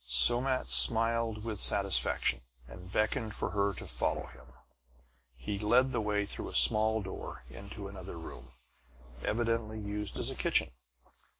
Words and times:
Somat 0.07 0.67
smiled 0.71 1.43
with 1.43 1.59
satisfaction, 1.59 2.41
and 2.67 2.91
beckoned 2.91 3.35
for 3.35 3.51
her 3.51 3.71
to 3.75 3.85
follow 3.85 4.25
him. 4.25 4.47
He 5.35 5.59
led 5.59 5.91
the 5.91 6.01
way 6.01 6.25
through 6.25 6.49
a 6.49 6.55
small 6.55 7.03
door 7.03 7.43
into 7.51 7.87
another 7.87 8.17
room, 8.17 8.53
evidently 9.21 9.79
used 9.79 10.17
as 10.17 10.31
a 10.31 10.35
kitchen. 10.35 10.71